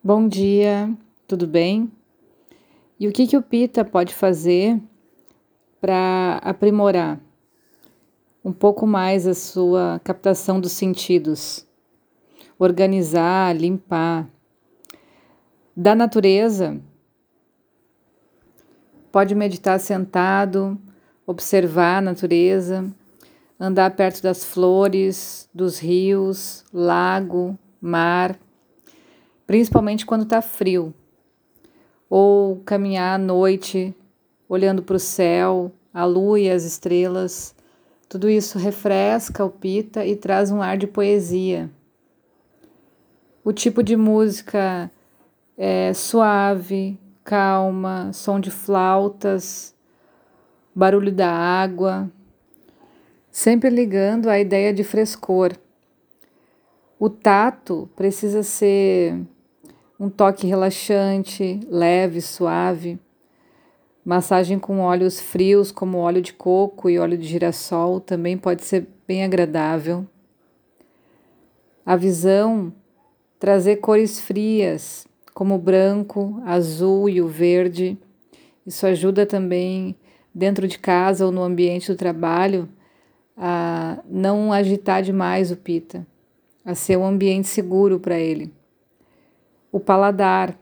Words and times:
Bom 0.00 0.28
dia, 0.28 0.96
tudo 1.26 1.44
bem? 1.44 1.90
E 3.00 3.08
o 3.08 3.12
que, 3.12 3.26
que 3.26 3.36
o 3.36 3.42
Pita 3.42 3.84
pode 3.84 4.14
fazer 4.14 4.80
para 5.80 6.38
aprimorar 6.40 7.20
um 8.44 8.52
pouco 8.52 8.86
mais 8.86 9.26
a 9.26 9.34
sua 9.34 10.00
captação 10.04 10.60
dos 10.60 10.70
sentidos? 10.70 11.66
Organizar, 12.56 13.56
limpar. 13.56 14.30
Da 15.76 15.96
natureza, 15.96 16.80
pode 19.10 19.34
meditar 19.34 19.80
sentado, 19.80 20.78
observar 21.26 21.98
a 21.98 22.02
natureza, 22.02 22.88
andar 23.58 23.96
perto 23.96 24.22
das 24.22 24.44
flores, 24.44 25.50
dos 25.52 25.80
rios, 25.80 26.64
lago, 26.72 27.58
mar 27.80 28.38
principalmente 29.48 30.04
quando 30.04 30.24
está 30.24 30.42
frio, 30.42 30.92
ou 32.08 32.60
caminhar 32.66 33.14
à 33.14 33.18
noite 33.18 33.94
olhando 34.46 34.82
para 34.82 34.96
o 34.96 35.00
céu, 35.00 35.72
a 35.92 36.04
lua 36.04 36.38
e 36.38 36.50
as 36.50 36.64
estrelas. 36.64 37.54
Tudo 38.10 38.28
isso 38.28 38.58
refresca 38.58 39.42
o 39.42 39.48
pita 39.48 40.04
e 40.04 40.14
traz 40.14 40.50
um 40.50 40.60
ar 40.60 40.76
de 40.76 40.86
poesia. 40.86 41.70
O 43.42 43.50
tipo 43.50 43.82
de 43.82 43.96
música 43.96 44.90
é 45.56 45.94
suave, 45.94 46.98
calma, 47.24 48.12
som 48.12 48.38
de 48.38 48.50
flautas, 48.50 49.74
barulho 50.74 51.10
da 51.10 51.30
água, 51.30 52.10
sempre 53.30 53.70
ligando 53.70 54.28
à 54.28 54.38
ideia 54.38 54.74
de 54.74 54.84
frescor. 54.84 55.56
O 57.00 57.08
tato 57.08 57.88
precisa 57.96 58.42
ser 58.42 59.18
um 59.98 60.08
toque 60.08 60.46
relaxante, 60.46 61.58
leve, 61.68 62.20
suave. 62.20 62.98
Massagem 64.04 64.58
com 64.58 64.80
óleos 64.80 65.20
frios, 65.20 65.72
como 65.72 65.98
óleo 65.98 66.22
de 66.22 66.32
coco 66.32 66.88
e 66.88 66.98
óleo 66.98 67.18
de 67.18 67.26
girassol, 67.26 68.00
também 68.00 68.38
pode 68.38 68.64
ser 68.64 68.86
bem 69.06 69.24
agradável. 69.24 70.06
A 71.84 71.96
visão, 71.96 72.72
trazer 73.40 73.76
cores 73.76 74.20
frias, 74.20 75.06
como 75.34 75.56
o 75.56 75.58
branco, 75.58 76.40
azul 76.46 77.08
e 77.08 77.20
o 77.20 77.26
verde. 77.26 77.98
Isso 78.64 78.86
ajuda 78.86 79.26
também 79.26 79.96
dentro 80.32 80.68
de 80.68 80.78
casa 80.78 81.26
ou 81.26 81.32
no 81.32 81.42
ambiente 81.42 81.90
do 81.90 81.96
trabalho 81.96 82.68
a 83.36 83.98
não 84.08 84.52
agitar 84.52 85.02
demais 85.02 85.50
o 85.50 85.56
pita, 85.56 86.06
a 86.64 86.74
ser 86.74 86.96
um 86.96 87.04
ambiente 87.04 87.48
seguro 87.48 87.98
para 87.98 88.18
ele 88.18 88.57
o 89.70 89.78
paladar. 89.78 90.58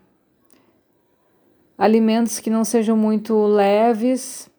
Alimentos 1.79 2.39
que 2.39 2.51
não 2.51 2.65
sejam 2.65 2.97
muito 2.97 3.47
leves, 3.47 4.51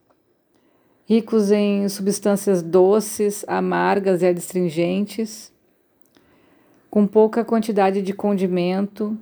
ricos 1.06 1.52
em 1.52 1.88
substâncias 1.90 2.62
doces, 2.62 3.44
amargas 3.48 4.22
e 4.22 4.28
adstringentes, 4.28 5.52
com 6.90 7.08
pouca 7.08 7.44
quantidade 7.44 8.02
de 8.02 8.14
condimento, 8.14 9.18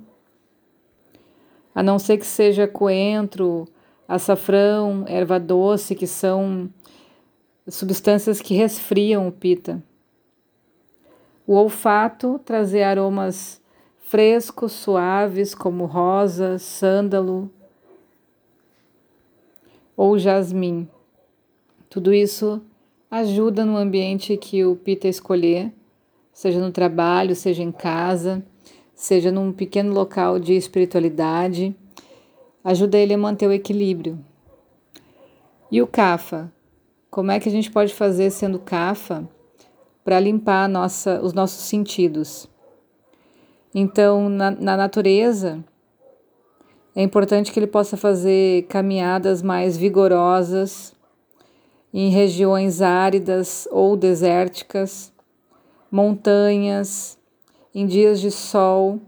a 1.74 1.82
não 1.82 1.98
ser 1.98 2.18
que 2.18 2.26
seja 2.26 2.66
coentro, 2.66 3.66
açafrão, 4.08 5.04
erva 5.06 5.38
doce, 5.38 5.94
que 5.94 6.06
são 6.06 6.70
substâncias 7.68 8.40
que 8.40 8.54
resfriam 8.54 9.28
o 9.28 9.32
pita. 9.32 9.82
O 11.46 11.54
olfato, 11.54 12.40
trazer 12.44 12.82
aromas 12.82 13.60
frescos, 14.06 14.70
suaves, 14.70 15.52
como 15.52 15.84
rosa, 15.84 16.60
sândalo 16.60 17.50
ou 19.96 20.16
jasmim. 20.16 20.88
Tudo 21.90 22.14
isso 22.14 22.62
ajuda 23.10 23.64
no 23.64 23.76
ambiente 23.76 24.36
que 24.36 24.64
o 24.64 24.76
Pita 24.76 25.08
escolher, 25.08 25.72
seja 26.32 26.60
no 26.60 26.70
trabalho, 26.70 27.34
seja 27.34 27.64
em 27.64 27.72
casa, 27.72 28.46
seja 28.94 29.32
num 29.32 29.52
pequeno 29.52 29.92
local 29.92 30.38
de 30.38 30.52
espiritualidade, 30.52 31.74
ajuda 32.62 32.98
ele 32.98 33.14
a 33.14 33.18
manter 33.18 33.48
o 33.48 33.52
equilíbrio. 33.52 34.24
E 35.68 35.82
o 35.82 35.86
Kafa? 35.86 36.52
Como 37.10 37.32
é 37.32 37.40
que 37.40 37.48
a 37.48 37.52
gente 37.52 37.72
pode 37.72 37.92
fazer 37.92 38.30
sendo 38.30 38.60
Kafa 38.60 39.28
para 40.04 40.20
limpar 40.20 40.68
nossa, 40.68 41.20
os 41.20 41.32
nossos 41.32 41.64
sentidos? 41.64 42.48
Então, 43.78 44.30
na, 44.30 44.50
na 44.52 44.74
natureza, 44.74 45.62
é 46.94 47.02
importante 47.02 47.52
que 47.52 47.58
ele 47.58 47.66
possa 47.66 47.94
fazer 47.94 48.62
caminhadas 48.68 49.42
mais 49.42 49.76
vigorosas 49.76 50.94
em 51.92 52.08
regiões 52.08 52.80
áridas 52.80 53.68
ou 53.70 53.94
desérticas, 53.94 55.12
montanhas, 55.90 57.18
em 57.74 57.86
dias 57.86 58.18
de 58.18 58.30
sol 58.30 58.98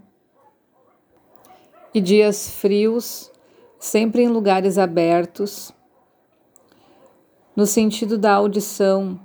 e 1.95 1.99
dias 1.99 2.50
frios, 2.50 3.33
sempre 3.79 4.25
em 4.25 4.29
lugares 4.29 4.77
abertos. 4.77 5.73
No 7.56 7.65
sentido 7.65 8.19
da 8.19 8.35
audição, 8.35 9.19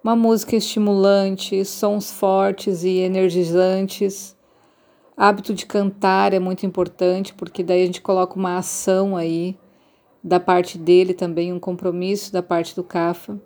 uma 0.00 0.14
música 0.14 0.54
estimulante, 0.54 1.64
sons 1.64 2.12
fortes 2.12 2.84
e 2.84 2.98
energizantes 2.98 4.33
Hábito 5.16 5.54
de 5.54 5.64
cantar 5.64 6.32
é 6.32 6.38
muito 6.38 6.66
importante, 6.66 7.32
porque 7.34 7.62
daí 7.62 7.82
a 7.82 7.86
gente 7.86 8.00
coloca 8.00 8.34
uma 8.34 8.56
ação 8.56 9.16
aí 9.16 9.56
da 10.22 10.40
parte 10.40 10.76
dele 10.76 11.14
também, 11.14 11.52
um 11.52 11.60
compromisso 11.60 12.32
da 12.32 12.42
parte 12.42 12.74
do 12.74 12.82
CAFA 12.82 13.40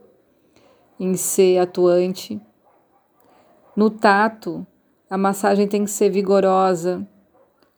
em 0.99 1.15
ser 1.15 1.59
atuante. 1.59 2.41
No 3.77 3.91
tato, 3.91 4.67
a 5.11 5.19
massagem 5.19 5.69
tem 5.69 5.85
que 5.85 5.91
ser 5.91 6.11
vigorosa, 6.11 7.07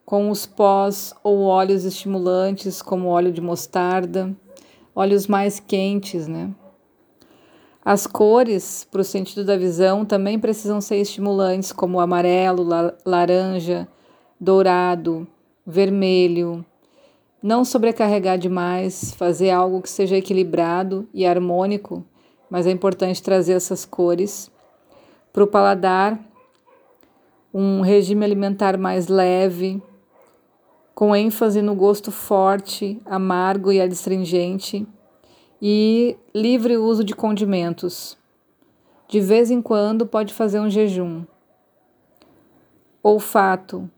com 0.04 0.30
os 0.30 0.46
pós 0.46 1.14
ou 1.22 1.42
óleos 1.42 1.84
estimulantes, 1.84 2.82
como 2.82 3.08
óleo 3.08 3.32
de 3.32 3.40
mostarda, 3.40 4.34
óleos 4.94 5.26
mais 5.26 5.60
quentes, 5.60 6.26
né? 6.26 6.52
As 7.92 8.06
cores, 8.06 8.86
para 8.88 9.00
o 9.00 9.04
sentido 9.04 9.44
da 9.44 9.56
visão, 9.56 10.04
também 10.04 10.38
precisam 10.38 10.80
ser 10.80 10.98
estimulantes, 10.98 11.72
como 11.72 11.98
amarelo, 11.98 12.62
la 12.62 12.94
laranja, 13.04 13.88
dourado, 14.38 15.26
vermelho. 15.66 16.64
Não 17.42 17.64
sobrecarregar 17.64 18.38
demais, 18.38 19.12
fazer 19.14 19.50
algo 19.50 19.82
que 19.82 19.90
seja 19.90 20.16
equilibrado 20.16 21.08
e 21.12 21.26
harmônico, 21.26 22.04
mas 22.48 22.64
é 22.64 22.70
importante 22.70 23.20
trazer 23.20 23.54
essas 23.54 23.84
cores. 23.84 24.48
Para 25.32 25.42
o 25.42 25.48
paladar, 25.48 26.16
um 27.52 27.80
regime 27.80 28.24
alimentar 28.24 28.78
mais 28.78 29.08
leve, 29.08 29.82
com 30.94 31.12
ênfase 31.12 31.60
no 31.60 31.74
gosto 31.74 32.12
forte, 32.12 33.02
amargo 33.04 33.72
e 33.72 33.80
adstringente 33.80 34.86
e 35.60 36.16
livre 36.34 36.76
uso 36.76 37.04
de 37.04 37.14
condimentos. 37.14 38.16
De 39.08 39.20
vez 39.20 39.50
em 39.50 39.60
quando 39.60 40.06
pode 40.06 40.32
fazer 40.32 40.60
um 40.60 40.70
jejum. 40.70 41.24
Olfato. 43.02 43.90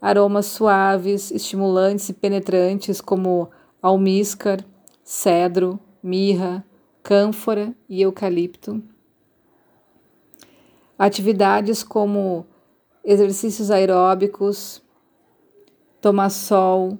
Aromas 0.00 0.46
suaves, 0.46 1.30
estimulantes 1.30 2.08
e 2.10 2.12
penetrantes 2.12 3.00
como 3.00 3.50
almíscar, 3.80 4.64
cedro, 5.02 5.80
mirra, 6.02 6.64
cânfora 7.02 7.74
e 7.88 8.02
eucalipto. 8.02 8.82
Atividades 10.98 11.82
como 11.82 12.46
exercícios 13.02 13.70
aeróbicos, 13.70 14.82
tomar 16.00 16.30
sol, 16.30 16.98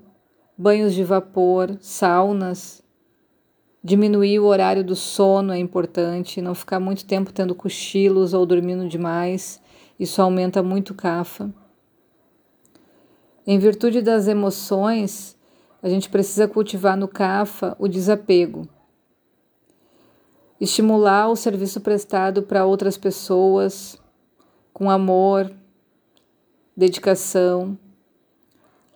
banhos 0.56 0.94
de 0.94 1.04
vapor, 1.04 1.76
saunas, 1.80 2.83
Diminuir 3.86 4.38
o 4.38 4.46
horário 4.46 4.82
do 4.82 4.96
sono 4.96 5.52
é 5.52 5.58
importante, 5.58 6.40
não 6.40 6.54
ficar 6.54 6.80
muito 6.80 7.04
tempo 7.04 7.30
tendo 7.30 7.54
cochilos 7.54 8.32
ou 8.32 8.46
dormindo 8.46 8.88
demais, 8.88 9.60
isso 10.00 10.22
aumenta 10.22 10.62
muito 10.62 10.92
o 10.92 10.94
CAFA. 10.94 11.52
Em 13.46 13.58
virtude 13.58 14.00
das 14.00 14.26
emoções, 14.26 15.36
a 15.82 15.88
gente 15.90 16.08
precisa 16.08 16.48
cultivar 16.48 16.96
no 16.96 17.06
CAFA 17.06 17.76
o 17.78 17.86
desapego. 17.86 18.66
Estimular 20.58 21.28
o 21.28 21.36
serviço 21.36 21.78
prestado 21.82 22.42
para 22.42 22.64
outras 22.64 22.96
pessoas 22.96 23.98
com 24.72 24.90
amor, 24.90 25.52
dedicação, 26.74 27.78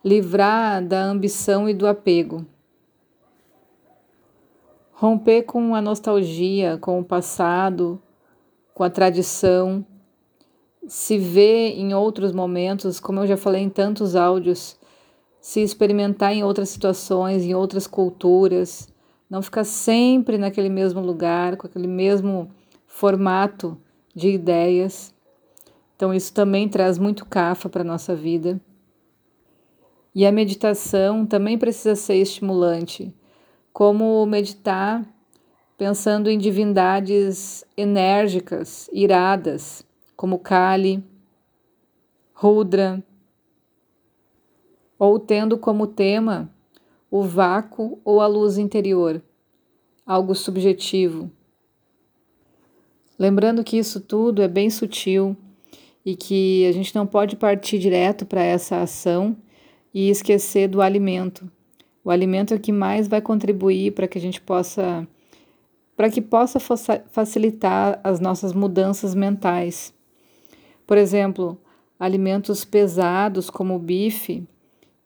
livrar 0.03 0.83
da 0.83 1.03
ambição 1.03 1.69
e 1.69 1.75
do 1.75 1.85
apego. 1.85 2.43
Romper 4.99 5.43
com 5.43 5.73
a 5.73 5.81
nostalgia, 5.81 6.77
com 6.77 6.99
o 6.99 7.05
passado, 7.05 8.01
com 8.73 8.83
a 8.83 8.89
tradição, 8.89 9.85
se 10.89 11.17
ver 11.17 11.79
em 11.79 11.93
outros 11.93 12.33
momentos, 12.33 12.99
como 12.99 13.21
eu 13.21 13.27
já 13.27 13.37
falei 13.37 13.61
em 13.61 13.69
tantos 13.69 14.13
áudios, 14.13 14.77
se 15.39 15.61
experimentar 15.61 16.33
em 16.33 16.43
outras 16.43 16.67
situações, 16.67 17.45
em 17.45 17.55
outras 17.55 17.87
culturas, 17.87 18.93
não 19.29 19.41
ficar 19.41 19.63
sempre 19.63 20.37
naquele 20.37 20.67
mesmo 20.67 20.99
lugar, 20.99 21.55
com 21.55 21.65
aquele 21.65 21.87
mesmo 21.87 22.51
formato 22.85 23.77
de 24.13 24.27
ideias. 24.27 25.15
Então, 25.95 26.13
isso 26.13 26.33
também 26.33 26.67
traz 26.67 26.97
muito 26.97 27.25
cafa 27.25 27.69
para 27.69 27.83
a 27.83 27.85
nossa 27.85 28.13
vida. 28.13 28.59
E 30.13 30.25
a 30.25 30.31
meditação 30.33 31.25
também 31.25 31.57
precisa 31.57 31.95
ser 31.95 32.15
estimulante, 32.15 33.13
como 33.79 34.25
meditar 34.25 35.07
pensando 35.77 36.29
em 36.29 36.37
divindades 36.37 37.63
enérgicas, 37.77 38.89
iradas, 38.91 39.85
como 40.17 40.37
Kali, 40.37 41.01
Rudra, 42.33 43.01
ou 44.99 45.17
tendo 45.17 45.57
como 45.57 45.87
tema 45.87 46.53
o 47.09 47.23
vácuo 47.23 48.01
ou 48.03 48.19
a 48.19 48.27
luz 48.27 48.57
interior, 48.57 49.23
algo 50.05 50.35
subjetivo. 50.35 51.31
Lembrando 53.17 53.63
que 53.63 53.77
isso 53.77 54.01
tudo 54.01 54.41
é 54.41 54.47
bem 54.49 54.69
sutil 54.69 55.37
e 56.05 56.17
que 56.17 56.65
a 56.67 56.73
gente 56.73 56.93
não 56.93 57.07
pode 57.07 57.37
partir 57.37 57.79
direto 57.79 58.25
para 58.25 58.43
essa 58.43 58.81
ação 58.81 59.37
e 59.93 60.09
esquecer 60.09 60.67
do 60.67 60.81
alimento. 60.81 61.49
O 62.09 62.11
alimento 62.11 62.55
é 62.55 62.57
o 62.57 62.59
que 62.59 62.71
mais 62.71 63.07
vai 63.07 63.21
contribuir 63.21 63.91
para 63.91 64.07
que 64.07 64.17
a 64.17 64.21
gente 64.21 64.41
possa 64.41 65.07
para 65.95 66.09
que 66.09 66.19
possa 66.19 66.59
facilitar 66.59 68.01
as 68.03 68.19
nossas 68.19 68.51
mudanças 68.51 69.13
mentais. 69.13 69.93
Por 70.87 70.97
exemplo, 70.97 71.55
alimentos 71.99 72.65
pesados 72.65 73.51
como 73.51 73.75
o 73.75 73.79
bife 73.79 74.43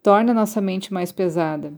torna 0.01 0.33
nossa 0.33 0.61
mente 0.61 0.93
mais 0.93 1.11
pesada. 1.11 1.73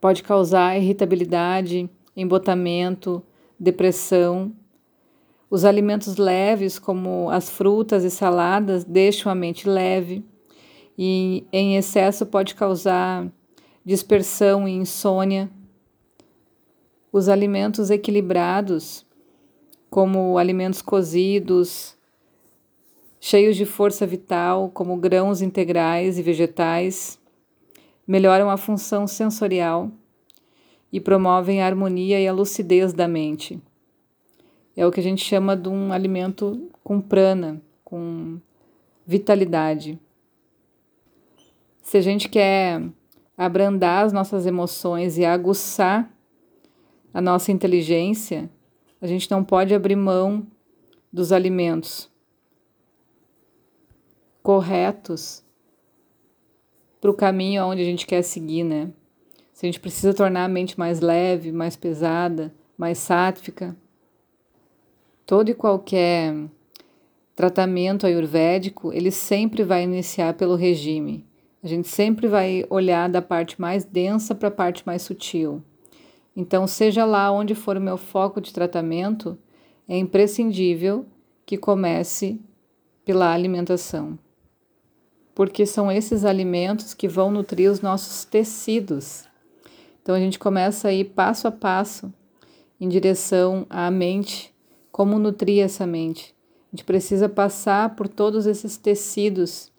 Pode 0.00 0.24
causar 0.24 0.76
irritabilidade, 0.76 1.88
embotamento, 2.16 3.22
depressão. 3.56 4.52
Os 5.48 5.64
alimentos 5.64 6.16
leves, 6.16 6.80
como 6.80 7.30
as 7.30 7.48
frutas 7.48 8.02
e 8.02 8.10
saladas, 8.10 8.82
deixam 8.82 9.30
a 9.30 9.36
mente 9.36 9.68
leve 9.68 10.24
e 10.98 11.46
em 11.52 11.76
excesso 11.76 12.26
pode 12.26 12.56
causar 12.56 13.30
dispersão 13.86 14.66
e 14.66 14.72
insônia. 14.72 15.48
Os 17.12 17.28
alimentos 17.28 17.88
equilibrados, 17.88 19.06
como 19.88 20.36
alimentos 20.36 20.82
cozidos, 20.82 21.96
cheios 23.20 23.56
de 23.56 23.64
força 23.64 24.04
vital, 24.04 24.70
como 24.70 24.96
grãos 24.96 25.40
integrais 25.40 26.18
e 26.18 26.22
vegetais, 26.22 27.16
melhoram 28.04 28.50
a 28.50 28.56
função 28.56 29.06
sensorial 29.06 29.92
e 30.92 31.00
promovem 31.00 31.62
a 31.62 31.66
harmonia 31.66 32.20
e 32.20 32.26
a 32.26 32.32
lucidez 32.32 32.92
da 32.92 33.06
mente. 33.06 33.62
É 34.76 34.84
o 34.84 34.90
que 34.90 34.98
a 34.98 35.02
gente 35.02 35.24
chama 35.24 35.56
de 35.56 35.68
um 35.68 35.92
alimento 35.92 36.68
com 36.82 37.00
prana, 37.00 37.62
com 37.84 38.40
vitalidade. 39.06 39.98
Se 41.82 41.96
a 41.96 42.00
gente 42.00 42.28
quer 42.28 42.82
abrandar 43.36 44.04
as 44.04 44.12
nossas 44.12 44.46
emoções 44.46 45.18
e 45.18 45.24
aguçar 45.24 46.10
a 47.12 47.20
nossa 47.20 47.52
inteligência, 47.52 48.50
a 49.00 49.06
gente 49.06 49.30
não 49.30 49.44
pode 49.44 49.74
abrir 49.74 49.96
mão 49.96 50.46
dos 51.12 51.32
alimentos 51.32 52.10
corretos 54.42 55.44
para 57.00 57.10
o 57.10 57.14
caminho 57.14 57.62
aonde 57.62 57.82
a 57.82 57.84
gente 57.84 58.06
quer 58.06 58.22
seguir, 58.22 58.64
né? 58.64 58.90
Se 59.52 59.64
a 59.64 59.68
gente 59.68 59.80
precisa 59.80 60.12
tornar 60.12 60.44
a 60.44 60.48
mente 60.48 60.78
mais 60.78 61.00
leve, 61.00 61.50
mais 61.50 61.74
pesada, 61.76 62.54
mais 62.76 62.98
sátrica, 62.98 63.76
todo 65.24 65.48
e 65.50 65.54
qualquer 65.54 66.34
tratamento 67.34 68.06
ayurvédico, 68.06 68.92
ele 68.92 69.10
sempre 69.10 69.64
vai 69.64 69.82
iniciar 69.82 70.34
pelo 70.34 70.54
regime. 70.54 71.26
A 71.62 71.66
gente 71.66 71.88
sempre 71.88 72.28
vai 72.28 72.64
olhar 72.70 73.08
da 73.08 73.20
parte 73.20 73.60
mais 73.60 73.84
densa 73.84 74.34
para 74.34 74.48
a 74.48 74.52
parte 74.52 74.82
mais 74.86 75.02
sutil. 75.02 75.62
Então, 76.36 76.66
seja 76.66 77.04
lá 77.04 77.30
onde 77.30 77.54
for 77.54 77.76
o 77.76 77.80
meu 77.80 77.96
foco 77.96 78.40
de 78.40 78.52
tratamento, 78.52 79.38
é 79.88 79.96
imprescindível 79.96 81.06
que 81.44 81.56
comece 81.56 82.40
pela 83.04 83.32
alimentação 83.32 84.18
porque 85.36 85.66
são 85.66 85.92
esses 85.92 86.24
alimentos 86.24 86.94
que 86.94 87.06
vão 87.06 87.30
nutrir 87.30 87.70
os 87.70 87.82
nossos 87.82 88.24
tecidos. 88.24 89.28
Então 90.00 90.14
a 90.14 90.18
gente 90.18 90.38
começa 90.38 90.88
a 90.88 90.92
ir 90.94 91.04
passo 91.10 91.46
a 91.46 91.52
passo 91.52 92.10
em 92.80 92.88
direção 92.88 93.66
à 93.68 93.90
mente, 93.90 94.54
como 94.90 95.18
nutrir 95.18 95.62
essa 95.62 95.86
mente. 95.86 96.34
A 96.72 96.74
gente 96.74 96.86
precisa 96.86 97.28
passar 97.28 97.94
por 97.96 98.08
todos 98.08 98.46
esses 98.46 98.78
tecidos 98.78 99.70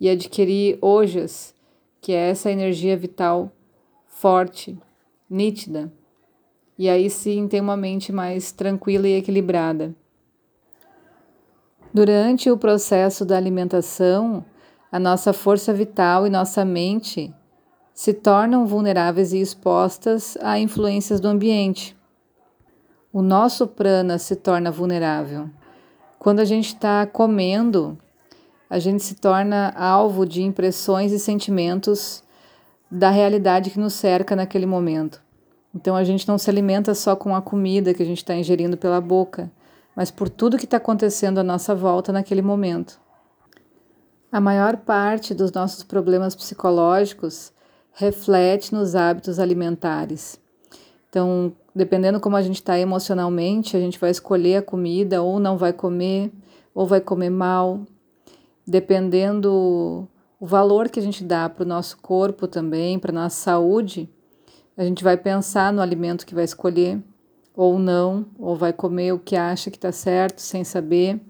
e 0.00 0.08
adquirir 0.08 0.78
ojas, 0.80 1.54
que 2.00 2.12
é 2.12 2.30
essa 2.30 2.50
energia 2.50 2.96
vital 2.96 3.52
forte, 4.06 4.78
nítida. 5.28 5.92
E 6.78 6.88
aí 6.88 7.10
sim 7.10 7.46
tem 7.46 7.60
uma 7.60 7.76
mente 7.76 8.10
mais 8.10 8.50
tranquila 8.50 9.06
e 9.06 9.16
equilibrada. 9.16 9.94
Durante 11.92 12.50
o 12.50 12.56
processo 12.56 13.24
da 13.24 13.36
alimentação, 13.36 14.44
a 14.90 14.98
nossa 14.98 15.32
força 15.32 15.72
vital 15.74 16.26
e 16.26 16.30
nossa 16.30 16.64
mente 16.64 17.34
se 17.92 18.14
tornam 18.14 18.66
vulneráveis 18.66 19.32
e 19.32 19.40
expostas 19.40 20.38
a 20.40 20.58
influências 20.58 21.20
do 21.20 21.28
ambiente. 21.28 21.96
O 23.12 23.20
nosso 23.20 23.66
prana 23.66 24.18
se 24.18 24.36
torna 24.36 24.70
vulnerável. 24.70 25.50
Quando 26.18 26.40
a 26.40 26.44
gente 26.44 26.68
está 26.68 27.06
comendo, 27.06 27.98
a 28.70 28.78
gente 28.78 29.02
se 29.02 29.16
torna 29.16 29.70
alvo 29.76 30.24
de 30.24 30.42
impressões 30.42 31.10
e 31.10 31.18
sentimentos 31.18 32.22
da 32.88 33.10
realidade 33.10 33.70
que 33.70 33.80
nos 33.80 33.94
cerca 33.94 34.36
naquele 34.36 34.64
momento. 34.64 35.20
Então 35.74 35.96
a 35.96 36.04
gente 36.04 36.26
não 36.26 36.38
se 36.38 36.48
alimenta 36.48 36.94
só 36.94 37.16
com 37.16 37.34
a 37.34 37.42
comida 37.42 37.92
que 37.92 38.02
a 38.02 38.06
gente 38.06 38.18
está 38.18 38.34
ingerindo 38.34 38.76
pela 38.76 39.00
boca, 39.00 39.50
mas 39.94 40.10
por 40.10 40.28
tudo 40.28 40.56
que 40.56 40.64
está 40.64 40.76
acontecendo 40.76 41.38
à 41.38 41.42
nossa 41.42 41.74
volta 41.74 42.12
naquele 42.12 42.42
momento. 42.42 43.00
A 44.30 44.40
maior 44.40 44.76
parte 44.76 45.34
dos 45.34 45.50
nossos 45.50 45.82
problemas 45.82 46.36
psicológicos 46.36 47.52
reflete 47.92 48.72
nos 48.72 48.94
hábitos 48.94 49.40
alimentares. 49.40 50.40
Então, 51.08 51.52
dependendo 51.74 52.20
como 52.20 52.36
a 52.36 52.42
gente 52.42 52.56
está 52.56 52.78
emocionalmente, 52.78 53.76
a 53.76 53.80
gente 53.80 53.98
vai 53.98 54.10
escolher 54.10 54.58
a 54.58 54.62
comida 54.62 55.20
ou 55.22 55.40
não 55.40 55.58
vai 55.58 55.72
comer, 55.72 56.32
ou 56.72 56.86
vai 56.86 57.00
comer 57.00 57.30
mal. 57.30 57.80
Dependendo 58.70 60.08
o 60.38 60.46
valor 60.46 60.88
que 60.88 61.00
a 61.00 61.02
gente 61.02 61.24
dá 61.24 61.48
para 61.48 61.64
o 61.64 61.68
nosso 61.68 61.98
corpo 61.98 62.46
também, 62.46 62.98
para 62.98 63.10
a 63.10 63.22
nossa 63.22 63.36
saúde, 63.36 64.08
a 64.76 64.84
gente 64.84 65.02
vai 65.02 65.16
pensar 65.16 65.72
no 65.72 65.82
alimento 65.82 66.24
que 66.24 66.34
vai 66.34 66.44
escolher, 66.44 67.02
ou 67.54 67.78
não, 67.78 68.26
ou 68.38 68.54
vai 68.54 68.72
comer 68.72 69.12
o 69.12 69.18
que 69.18 69.36
acha 69.36 69.70
que 69.70 69.76
está 69.76 69.90
certo 69.90 70.40
sem 70.40 70.62
saber 70.62 71.20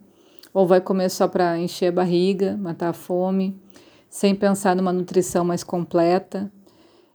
ou 0.52 0.66
vai 0.66 0.80
comer 0.80 1.08
só 1.08 1.28
para 1.28 1.58
encher 1.58 1.88
a 1.88 1.92
barriga, 1.92 2.56
matar 2.56 2.90
a 2.90 2.92
fome, 2.92 3.60
sem 4.08 4.34
pensar 4.34 4.74
numa 4.74 4.92
nutrição 4.92 5.44
mais 5.44 5.62
completa. 5.62 6.50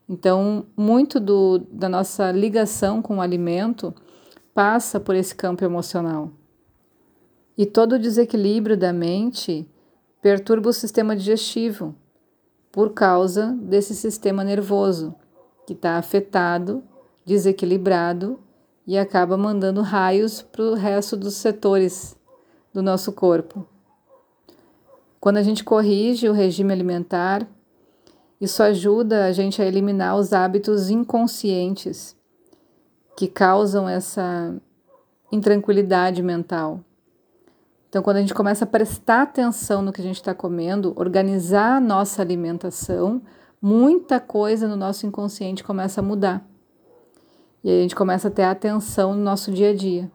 Então, 0.08 0.66
muito 0.78 1.20
do, 1.20 1.60
da 1.72 1.90
nossa 1.90 2.32
ligação 2.32 3.02
com 3.02 3.18
o 3.18 3.22
alimento 3.22 3.94
passa 4.54 5.00
por 5.00 5.16
esse 5.16 5.36
campo 5.36 5.66
emocional. 5.66 6.32
E 7.58 7.66
todo 7.66 7.94
o 7.94 8.00
desequilíbrio 8.00 8.78
da 8.78 8.94
mente 8.94 9.68
perturba 10.26 10.72
o 10.72 10.74
sistema 10.74 11.16
digestivo 11.16 11.94
por 12.72 12.94
causa 12.94 13.56
desse 13.62 13.94
sistema 13.94 14.44
nervoso 14.44 15.14
que 15.68 15.74
está 15.74 15.98
afetado, 15.98 16.84
desequilibrado 17.24 18.40
e 18.88 18.98
acaba 18.98 19.38
mandando 19.38 19.84
raios 19.84 20.42
para 20.42 20.64
o 20.64 20.74
resto 20.74 21.16
dos 21.16 21.36
setores 21.36 22.18
do 22.74 22.82
nosso 22.82 23.14
corpo. 23.14 23.68
Quando 25.20 25.38
a 25.38 25.44
gente 25.44 25.64
corrige 25.64 26.28
o 26.28 26.34
regime 26.34 26.74
alimentar, 26.74 27.48
isso 28.42 28.64
ajuda 28.64 29.26
a 29.26 29.32
gente 29.32 29.62
a 29.62 29.66
eliminar 29.68 30.18
os 30.18 30.34
hábitos 30.34 30.90
inconscientes 30.90 32.18
que 33.16 33.28
causam 33.28 33.88
essa 33.88 34.56
intranquilidade 35.32 36.24
mental. 36.24 36.84
Então, 37.96 38.04
quando 38.04 38.18
a 38.18 38.20
gente 38.20 38.34
começa 38.34 38.66
a 38.66 38.68
prestar 38.68 39.22
atenção 39.22 39.82
no 39.82 39.94
que 39.94 40.02
a 40.02 40.04
gente 40.04 40.18
está 40.18 40.34
comendo, 40.34 40.92
organizar 40.98 41.78
a 41.78 41.80
nossa 41.80 42.22
alimentação, 42.22 43.22
muita 43.62 44.20
coisa 44.20 44.68
no 44.68 44.76
nosso 44.76 45.08
inconsciente 45.08 45.64
começa 45.64 46.02
a 46.02 46.04
mudar. 46.04 46.46
E 47.64 47.70
a 47.70 47.82
gente 47.82 47.96
começa 47.96 48.28
a 48.28 48.32
ter 48.32 48.44
atenção 48.44 49.16
no 49.16 49.24
nosso 49.24 49.50
dia 49.50 49.70
a 49.70 49.74
dia. 49.74 50.12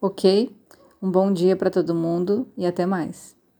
Ok? 0.00 0.56
Um 1.02 1.10
bom 1.10 1.30
dia 1.30 1.54
para 1.54 1.68
todo 1.68 1.94
mundo 1.94 2.48
e 2.56 2.64
até 2.64 2.86
mais. 2.86 3.37